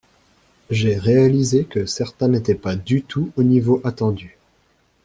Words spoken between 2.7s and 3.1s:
du